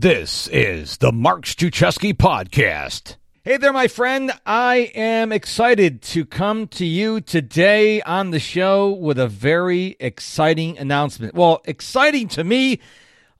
This 0.00 0.46
is 0.52 0.98
the 0.98 1.10
Mark 1.10 1.44
Struczewski 1.44 2.14
Podcast. 2.14 3.16
Hey 3.42 3.56
there, 3.56 3.72
my 3.72 3.88
friend. 3.88 4.30
I 4.46 4.92
am 4.94 5.32
excited 5.32 6.02
to 6.02 6.24
come 6.24 6.68
to 6.68 6.86
you 6.86 7.20
today 7.20 8.00
on 8.02 8.30
the 8.30 8.38
show 8.38 8.90
with 8.90 9.18
a 9.18 9.26
very 9.26 9.96
exciting 9.98 10.78
announcement. 10.78 11.34
Well, 11.34 11.62
exciting 11.64 12.28
to 12.28 12.44
me. 12.44 12.78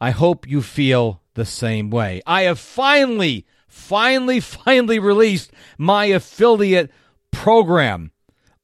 I 0.01 0.11
hope 0.11 0.49
you 0.49 0.61
feel 0.61 1.23
the 1.35 1.45
same 1.45 1.91
way. 1.91 2.23
I 2.27 2.43
have 2.43 2.59
finally, 2.59 3.47
finally, 3.69 4.41
finally 4.65 4.99
released 4.99 5.53
my 5.79 6.07
affiliate 6.07 6.91
program. 7.31 8.11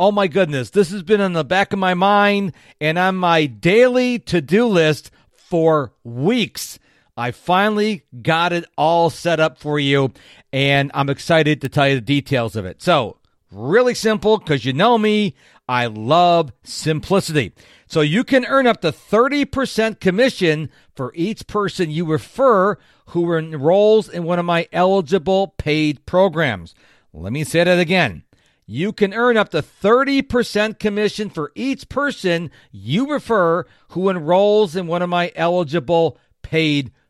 Oh 0.00 0.10
my 0.10 0.26
goodness, 0.26 0.70
this 0.70 0.90
has 0.90 1.04
been 1.04 1.20
in 1.20 1.34
the 1.34 1.44
back 1.44 1.72
of 1.72 1.78
my 1.78 1.94
mind 1.94 2.54
and 2.80 2.98
on 2.98 3.14
my 3.14 3.46
daily 3.46 4.18
to 4.18 4.40
do 4.40 4.66
list 4.66 5.12
for 5.30 5.92
weeks. 6.02 6.80
I 7.16 7.30
finally 7.30 8.04
got 8.22 8.52
it 8.52 8.64
all 8.76 9.08
set 9.08 9.38
up 9.38 9.58
for 9.58 9.78
you, 9.78 10.12
and 10.52 10.90
I'm 10.94 11.08
excited 11.08 11.60
to 11.60 11.68
tell 11.68 11.88
you 11.88 11.94
the 11.96 12.00
details 12.00 12.56
of 12.56 12.66
it. 12.66 12.82
So, 12.82 13.18
really 13.52 13.94
simple 13.94 14.38
because 14.38 14.64
you 14.64 14.72
know 14.72 14.98
me, 14.98 15.36
I 15.68 15.86
love 15.86 16.52
simplicity. 16.64 17.52
So, 17.86 18.00
you 18.00 18.24
can 18.24 18.44
earn 18.46 18.66
up 18.66 18.80
to 18.80 18.90
30% 18.90 20.00
commission 20.00 20.70
for 20.96 21.12
each 21.14 21.46
person 21.46 21.90
you 21.90 22.04
refer 22.04 22.78
who 23.06 23.32
enrolls 23.36 24.08
in 24.08 24.24
one 24.24 24.40
of 24.40 24.44
my 24.44 24.66
eligible 24.72 25.54
paid 25.56 26.04
programs. 26.06 26.74
Let 27.12 27.32
me 27.32 27.44
say 27.44 27.62
that 27.62 27.78
again. 27.78 28.24
You 28.66 28.92
can 28.92 29.14
earn 29.14 29.36
up 29.36 29.50
to 29.50 29.62
30% 29.62 30.80
commission 30.80 31.30
for 31.30 31.52
each 31.54 31.88
person 31.88 32.50
you 32.72 33.08
refer 33.08 33.66
who 33.88 34.08
enrolls 34.08 34.74
in 34.74 34.88
one 34.88 35.02
of 35.02 35.10
my 35.10 35.30
eligible 35.36 36.18
paid 36.42 36.86
programs. 36.86 37.00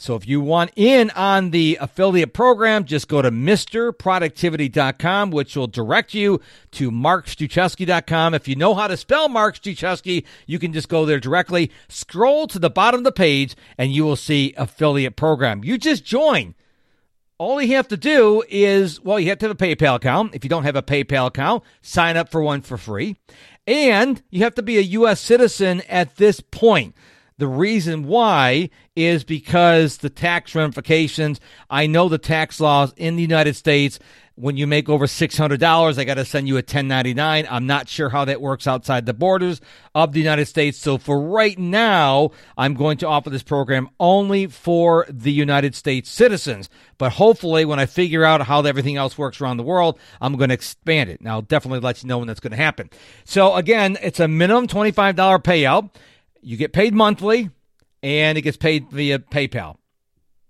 So 0.00 0.14
if 0.14 0.28
you 0.28 0.40
want 0.40 0.70
in 0.76 1.10
on 1.10 1.50
the 1.50 1.76
affiliate 1.80 2.32
program, 2.32 2.84
just 2.84 3.08
go 3.08 3.20
to 3.20 3.32
MrProductivity.com, 3.32 5.32
which 5.32 5.56
will 5.56 5.66
direct 5.66 6.14
you 6.14 6.40
to 6.70 6.92
MarkStruczewski.com. 6.92 8.32
If 8.32 8.46
you 8.46 8.54
know 8.54 8.76
how 8.76 8.86
to 8.86 8.96
spell 8.96 9.28
Mark 9.28 9.56
Struczewski, 9.56 10.22
you 10.46 10.60
can 10.60 10.72
just 10.72 10.88
go 10.88 11.04
there 11.04 11.18
directly. 11.18 11.72
Scroll 11.88 12.46
to 12.46 12.60
the 12.60 12.70
bottom 12.70 12.98
of 12.98 13.04
the 13.04 13.10
page 13.10 13.56
and 13.76 13.92
you 13.92 14.04
will 14.04 14.14
see 14.14 14.54
affiliate 14.56 15.16
program. 15.16 15.64
You 15.64 15.76
just 15.76 16.04
join. 16.04 16.54
All 17.36 17.60
you 17.60 17.74
have 17.74 17.88
to 17.88 17.96
do 17.96 18.44
is, 18.48 19.00
well, 19.00 19.18
you 19.18 19.30
have 19.30 19.38
to 19.38 19.48
have 19.48 19.60
a 19.60 19.66
PayPal 19.66 19.96
account. 19.96 20.32
If 20.32 20.44
you 20.44 20.50
don't 20.50 20.62
have 20.62 20.76
a 20.76 20.82
PayPal 20.82 21.26
account, 21.26 21.64
sign 21.82 22.16
up 22.16 22.30
for 22.30 22.40
one 22.40 22.62
for 22.62 22.78
free. 22.78 23.16
And 23.66 24.22
you 24.30 24.44
have 24.44 24.54
to 24.54 24.62
be 24.62 24.78
a 24.78 24.82
U.S. 24.82 25.20
citizen 25.20 25.82
at 25.88 26.14
this 26.16 26.38
point. 26.38 26.94
The 27.38 27.46
reason 27.46 28.04
why 28.04 28.70
is 28.96 29.22
because 29.24 29.98
the 29.98 30.10
tax 30.10 30.54
ramifications. 30.54 31.40
I 31.70 31.86
know 31.86 32.08
the 32.08 32.18
tax 32.18 32.60
laws 32.60 32.92
in 32.96 33.16
the 33.16 33.22
United 33.22 33.54
States. 33.54 33.98
When 34.34 34.56
you 34.56 34.68
make 34.68 34.88
over 34.88 35.06
$600, 35.06 35.98
I 35.98 36.04
got 36.04 36.14
to 36.14 36.24
send 36.24 36.46
you 36.46 36.54
a 36.54 36.58
1099. 36.58 37.48
I'm 37.50 37.66
not 37.66 37.88
sure 37.88 38.08
how 38.08 38.24
that 38.24 38.40
works 38.40 38.68
outside 38.68 39.04
the 39.04 39.12
borders 39.12 39.60
of 39.96 40.12
the 40.12 40.20
United 40.20 40.46
States. 40.46 40.78
So 40.78 40.96
for 40.96 41.20
right 41.20 41.58
now, 41.58 42.30
I'm 42.56 42.74
going 42.74 42.98
to 42.98 43.08
offer 43.08 43.30
this 43.30 43.42
program 43.42 43.88
only 43.98 44.46
for 44.46 45.06
the 45.08 45.32
United 45.32 45.74
States 45.74 46.08
citizens. 46.08 46.70
But 46.98 47.12
hopefully, 47.12 47.64
when 47.64 47.80
I 47.80 47.86
figure 47.86 48.24
out 48.24 48.42
how 48.42 48.62
everything 48.62 48.96
else 48.96 49.18
works 49.18 49.40
around 49.40 49.56
the 49.56 49.64
world, 49.64 49.98
I'm 50.20 50.36
going 50.36 50.50
to 50.50 50.54
expand 50.54 51.10
it. 51.10 51.18
And 51.18 51.28
I'll 51.28 51.42
definitely 51.42 51.80
let 51.80 52.02
you 52.02 52.08
know 52.08 52.18
when 52.18 52.28
that's 52.28 52.40
going 52.40 52.52
to 52.52 52.56
happen. 52.56 52.90
So 53.24 53.56
again, 53.56 53.98
it's 54.02 54.20
a 54.20 54.28
minimum 54.28 54.68
$25 54.68 55.14
payout. 55.42 55.90
You 56.42 56.56
get 56.56 56.72
paid 56.72 56.94
monthly, 56.94 57.50
and 58.02 58.38
it 58.38 58.42
gets 58.42 58.56
paid 58.56 58.90
via 58.90 59.18
PayPal. 59.18 59.76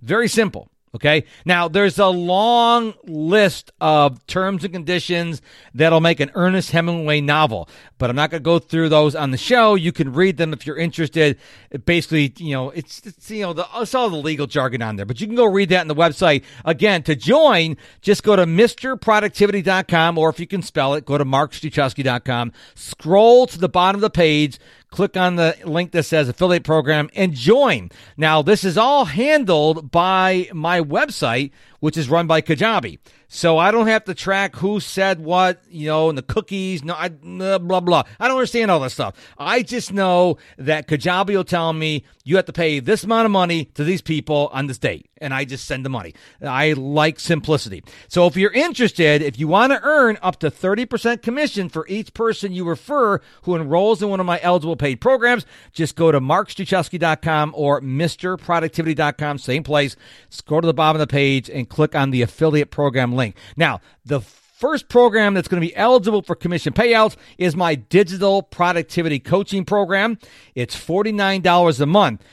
Very 0.00 0.28
simple. 0.28 0.70
Okay. 0.94 1.24
Now, 1.44 1.68
there's 1.68 1.98
a 1.98 2.06
long 2.06 2.94
list 3.04 3.70
of 3.80 4.26
terms 4.26 4.64
and 4.64 4.72
conditions 4.72 5.42
that'll 5.74 6.00
make 6.00 6.18
an 6.18 6.30
Ernest 6.34 6.70
Hemingway 6.70 7.20
novel, 7.20 7.68
but 7.98 8.08
I'm 8.08 8.16
not 8.16 8.30
going 8.30 8.42
to 8.42 8.44
go 8.44 8.58
through 8.58 8.88
those 8.88 9.14
on 9.14 9.30
the 9.30 9.36
show. 9.36 9.74
You 9.74 9.92
can 9.92 10.14
read 10.14 10.38
them 10.38 10.54
if 10.54 10.66
you're 10.66 10.78
interested. 10.78 11.38
Basically, 11.84 12.32
you 12.38 12.54
know, 12.54 12.70
it's, 12.70 13.06
it's 13.06 13.30
you 13.30 13.42
know, 13.42 13.52
the, 13.52 13.66
it's 13.76 13.94
all 13.94 14.08
the 14.08 14.16
legal 14.16 14.46
jargon 14.46 14.80
on 14.80 14.96
there, 14.96 15.04
but 15.04 15.20
you 15.20 15.26
can 15.26 15.36
go 15.36 15.44
read 15.44 15.68
that 15.68 15.82
on 15.82 15.88
the 15.88 15.94
website. 15.94 16.42
Again, 16.64 17.02
to 17.02 17.14
join, 17.14 17.76
just 18.00 18.22
go 18.22 18.34
to 18.34 18.46
MrProductivity.com, 18.46 20.16
or 20.16 20.30
if 20.30 20.40
you 20.40 20.46
can 20.46 20.62
spell 20.62 20.94
it, 20.94 21.04
go 21.04 21.18
to 21.18 21.24
MarkStruczewski.com. 21.24 22.52
Scroll 22.74 23.46
to 23.46 23.58
the 23.58 23.68
bottom 23.68 23.98
of 23.98 24.02
the 24.02 24.10
page 24.10 24.58
click 24.90 25.16
on 25.16 25.36
the 25.36 25.56
link 25.64 25.92
that 25.92 26.04
says 26.04 26.28
affiliate 26.28 26.64
program 26.64 27.10
and 27.14 27.34
join. 27.34 27.90
Now, 28.16 28.42
this 28.42 28.64
is 28.64 28.78
all 28.78 29.04
handled 29.06 29.90
by 29.90 30.48
my 30.52 30.80
website, 30.80 31.50
which 31.80 31.96
is 31.96 32.08
run 32.08 32.26
by 32.26 32.40
Kajabi. 32.40 32.98
So 33.28 33.58
I 33.58 33.70
don't 33.70 33.88
have 33.88 34.04
to 34.04 34.14
track 34.14 34.56
who 34.56 34.80
said 34.80 35.20
what, 35.20 35.62
you 35.68 35.86
know, 35.86 36.08
and 36.08 36.16
the 36.16 36.22
cookies, 36.22 36.82
no, 36.82 36.94
I, 36.94 37.10
blah, 37.10 37.58
blah. 37.58 38.04
I 38.18 38.26
don't 38.26 38.38
understand 38.38 38.70
all 38.70 38.80
this 38.80 38.94
stuff. 38.94 39.14
I 39.36 39.62
just 39.62 39.92
know 39.92 40.38
that 40.56 40.88
Kajabi 40.88 41.36
will 41.36 41.44
tell 41.44 41.74
me 41.74 42.04
you 42.24 42.36
have 42.36 42.46
to 42.46 42.54
pay 42.54 42.80
this 42.80 43.04
amount 43.04 43.26
of 43.26 43.30
money 43.30 43.66
to 43.74 43.84
these 43.84 44.00
people 44.00 44.48
on 44.52 44.66
this 44.66 44.78
date. 44.78 45.10
And 45.20 45.34
I 45.34 45.44
just 45.44 45.66
send 45.66 45.84
the 45.84 45.90
money. 45.90 46.14
I 46.40 46.72
like 46.72 47.20
simplicity. 47.20 47.82
So 48.08 48.26
if 48.26 48.36
you're 48.36 48.52
interested, 48.52 49.20
if 49.20 49.38
you 49.38 49.48
want 49.48 49.72
to 49.72 49.80
earn 49.82 50.16
up 50.22 50.38
to 50.40 50.50
30% 50.50 51.22
commission 51.22 51.68
for 51.68 51.86
each 51.88 52.14
person 52.14 52.52
you 52.52 52.64
refer 52.64 53.20
who 53.42 53.56
enrolls 53.56 54.00
in 54.00 54.08
one 54.08 54.20
of 54.20 54.26
my 54.26 54.38
eligible 54.42 54.76
paid 54.76 55.00
programs, 55.02 55.44
just 55.72 55.96
go 55.96 56.12
to 56.12 56.20
markstruczewski.com 56.20 57.52
or 57.54 57.80
mrproductivity.com, 57.82 59.38
same 59.38 59.62
place. 59.64 59.96
Scroll 60.30 60.62
to 60.62 60.66
the 60.66 60.74
bottom 60.74 61.00
of 61.00 61.06
the 61.06 61.12
page 61.12 61.50
and 61.50 61.67
click 61.68 61.94
on 61.94 62.10
the 62.10 62.22
affiliate 62.22 62.70
program 62.70 63.14
link. 63.14 63.36
Now, 63.56 63.80
the 64.04 64.20
first 64.20 64.88
program 64.88 65.34
that's 65.34 65.46
going 65.46 65.60
to 65.60 65.66
be 65.66 65.76
eligible 65.76 66.22
for 66.22 66.34
commission 66.34 66.72
payouts 66.72 67.16
is 67.38 67.54
my 67.54 67.76
digital 67.76 68.42
productivity 68.42 69.20
coaching 69.20 69.64
program. 69.64 70.18
It's 70.54 70.76
$49 70.76 71.80
a 71.80 71.86
month. 71.86 72.24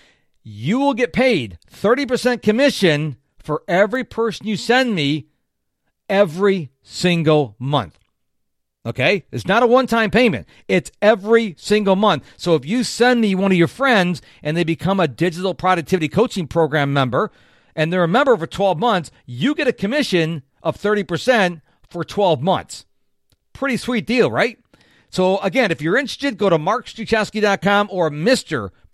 You 0.44 0.79
will 0.79 0.94
get 0.94 1.13
paid 1.13 1.59
30% 1.72 2.41
commission 2.41 3.18
for 3.38 3.63
every 3.68 4.03
person 4.03 4.47
you 4.47 4.57
send 4.57 4.96
me 4.96 5.28
every 6.09 6.72
single 6.81 7.56
month. 7.59 8.00
Okay? 8.85 9.25
It's 9.31 9.47
not 9.47 9.63
a 9.63 9.67
one 9.67 9.88
time 9.88 10.12
payment, 10.12 10.47
it's 10.67 10.91
every 11.02 11.56
single 11.57 11.96
month. 11.96 12.23
So 12.38 12.56
if 12.56 12.66
you 12.66 12.84
send 12.84 13.22
me 13.22 13.35
one 13.35 13.52
of 13.52 13.57
your 13.57 13.67
friends 13.67 14.22
and 14.44 14.56
they 14.56 14.63
become 14.63 15.00
a 15.00 15.07
digital 15.07 15.53
productivity 15.53 16.07
coaching 16.07 16.47
program 16.47 16.94
member 16.94 17.31
and 17.75 17.91
they're 17.91 18.03
a 18.03 18.07
member 18.07 18.37
for 18.37 18.47
12 18.47 18.79
months, 18.79 19.11
you 19.25 19.53
get 19.53 19.67
a 19.67 19.73
commission 19.73 20.43
of 20.63 20.77
30% 20.77 21.61
for 21.89 22.03
12 22.03 22.41
months. 22.41 22.85
Pretty 23.53 23.77
sweet 23.77 24.05
deal, 24.05 24.31
right? 24.31 24.57
So 25.09 25.37
again, 25.39 25.71
if 25.71 25.81
you're 25.81 25.97
interested, 25.97 26.37
go 26.37 26.49
to 26.49 26.57
markstruczewski.com 26.57 27.89
or 27.91 28.09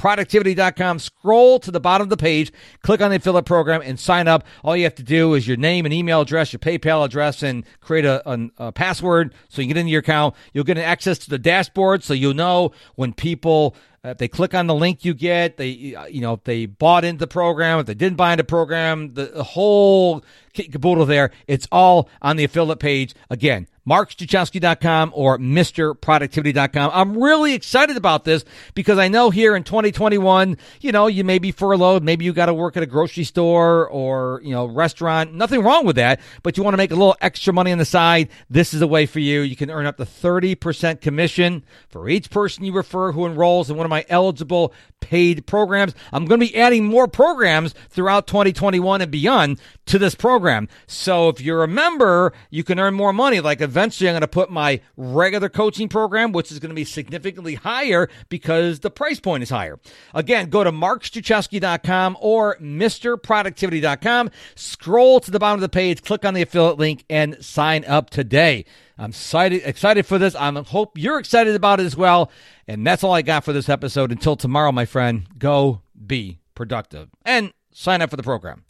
mrproductivity.com. 0.02 1.00
Scroll 1.00 1.60
to 1.60 1.72
the 1.72 1.80
bottom 1.80 2.06
of 2.06 2.10
the 2.10 2.18
page, 2.18 2.52
click 2.82 3.02
on 3.02 3.12
the 3.12 3.18
affiliate 3.18 3.46
program, 3.46 3.82
and 3.84 4.00
sign 4.00 4.28
up. 4.28 4.44
All 4.64 4.76
you 4.76 4.84
have 4.84 4.96
to 4.96 5.04
do 5.04 5.34
is 5.34 5.48
your 5.48 5.58
name 5.58 5.86
and 5.86 5.94
email 5.94 6.22
address, 6.22 6.54
your 6.54 6.60
PayPal 6.60 7.06
address, 7.06 7.44
and 7.44 7.64
create 7.80 8.06
a, 8.06 8.28
a, 8.30 8.50
a 8.58 8.72
password 8.72 9.34
so 9.50 9.62
you 9.62 9.68
get 9.68 9.78
into 9.78 9.92
your 9.92 10.00
account. 10.00 10.36
You'll 10.54 10.64
get 10.64 10.78
access 10.78 11.18
to 11.20 11.30
the 11.30 11.40
dashboard 11.40 12.04
so 12.04 12.14
you'll 12.14 12.34
know 12.34 12.72
when 12.96 13.14
people 13.14 13.76
uh, 14.04 14.10
if 14.10 14.18
they 14.18 14.28
click 14.28 14.56
on 14.56 14.66
the 14.66 14.74
link 14.74 15.06
you 15.06 15.14
get, 15.14 15.58
they 15.58 15.94
uh, 15.94 16.06
you 16.06 16.22
know 16.22 16.34
if 16.34 16.44
they 16.44 16.66
bought 16.66 17.06
into 17.06 17.20
the 17.20 17.28
program, 17.28 17.80
if 17.80 17.86
they 17.86 17.94
didn't 17.94 18.18
buy 18.18 18.32
into 18.32 18.42
the 18.42 18.48
program, 18.48 19.14
the, 19.14 19.26
the 19.26 19.44
whole 19.44 20.24
caboodle 20.54 21.06
there. 21.06 21.30
It's 21.48 21.68
all 21.72 22.10
on 22.20 22.36
the 22.36 22.44
affiliate 22.44 22.80
page. 22.80 23.14
Again, 23.30 23.68
markstruczewski.com 23.88 25.12
or 25.14 25.38
mrproductivity.com. 25.38 26.92
I'm 26.94 27.22
really 27.22 27.54
excited 27.54 27.96
about 27.96 28.26
this 28.26 28.44
because 28.74 28.98
I 28.98 29.08
know 29.08 29.30
here 29.30 29.56
in 29.56 29.64
2021, 29.92 30.58
you 30.82 30.92
know, 30.92 31.08
you 31.08 31.24
may 31.24 31.40
be 31.40 31.52
furloughed, 31.52 32.04
maybe 32.04 32.26
you 32.26 32.34
got 32.34 32.48
to 32.48 32.54
work 32.54 32.78
at 32.78 32.84
a 32.84 32.88
grocery 32.88 33.24
store 33.24 33.88
or, 33.88 34.42
you 34.44 34.52
know, 34.52 34.66
restaurant. 34.66 35.34
Nothing 35.34 35.64
wrong 35.64 35.86
with 35.86 35.96
that, 35.98 36.20
but 36.44 36.58
you 36.58 36.64
want 36.64 36.74
to 36.74 36.78
make 36.78 36.92
a 36.92 36.96
little 36.96 37.16
extra 37.22 37.54
money 37.54 37.72
on 37.72 37.78
the 37.78 37.86
side. 37.86 38.30
This 38.50 38.74
is 38.74 38.82
a 38.82 38.88
way 38.88 39.06
for 39.06 39.20
you. 39.20 39.42
You 39.42 39.56
can 39.56 39.70
earn 39.70 39.86
up 39.86 39.98
to 39.98 40.06
30% 40.06 41.02
commission 41.02 41.64
for 41.90 42.10
each 42.10 42.30
person 42.30 42.64
you 42.64 42.74
refer 42.74 43.12
who 43.12 43.26
enrolls 43.26 43.70
in 43.70 43.78
one 43.78 43.86
of 43.86 43.90
my 43.90 44.06
eligible 44.10 44.74
paid 45.00 45.46
programs. 45.46 45.94
I'm 46.14 46.26
going 46.26 46.40
to 46.40 46.46
be 46.46 46.56
adding 46.56 46.86
more 46.86 47.08
programs 47.08 47.74
throughout 47.90 48.28
2021 48.28 49.02
and 49.02 49.12
beyond 49.12 49.60
to 49.88 50.00
this 50.00 50.16
program. 50.16 50.70
So 50.88 51.30
if 51.30 51.42
you're 51.42 51.64
a 51.64 51.68
member, 51.68 52.34
you 52.50 52.64
can 52.64 52.80
earn 52.80 52.94
more 52.94 53.14
money. 53.14 53.40
Like 53.40 53.62
eventually 53.62 54.10
I'm 54.10 54.14
going 54.14 54.22
to 54.22 54.28
put 54.28 54.50
my 54.50 54.82
regular 54.96 55.50
coaching 55.50 55.90
program, 55.90 56.32
which 56.32 56.52
is 56.52 56.60
going 56.60 56.70
to 56.70 56.76
be 56.76 56.86
significantly 56.86 57.56
higher 57.56 58.10
because 58.30 58.80
the 58.80 58.92
price 58.92 59.20
point 59.20 59.44
is 59.44 59.50
higher. 59.50 59.80
Again, 60.14 60.50
go 60.50 60.64
to 60.64 60.72
markstruczewski.com 60.72 62.18
or 62.20 62.58
mrproductivity.com. 62.58 64.30
Scroll 64.56 65.20
to 65.20 65.32
the 65.32 65.40
bottom 65.40 65.56
of 65.56 65.62
the 65.62 65.70
page, 65.70 66.02
click 66.02 66.26
on 66.26 66.34
the 66.34 66.42
affiliate 66.42 66.78
link 66.78 67.04
and 67.10 67.44
sign 67.44 67.86
up 67.86 68.10
today. 68.10 68.66
I'm 68.98 69.10
excited, 69.10 69.64
excited 69.66 70.06
for 70.06 70.20
this. 70.20 70.36
I 70.36 70.52
hope 70.64 70.98
you're 70.98 71.20
excited 71.20 71.56
about 71.56 71.80
it 71.80 71.86
as 71.86 71.98
well. 71.98 72.32
And 72.68 72.86
that's 72.86 73.04
all 73.04 73.14
I 73.14 73.22
got 73.24 73.44
for 73.44 73.54
this 73.54 73.70
episode. 73.70 74.12
Until 74.12 74.36
tomorrow, 74.36 74.72
my 74.72 74.86
friend, 74.86 75.28
go 75.38 75.82
be 76.06 76.40
productive. 76.54 77.10
And 77.26 77.52
sign 77.74 78.02
up 78.02 78.12
for 78.12 78.18
the 78.18 78.24
program. 78.24 78.64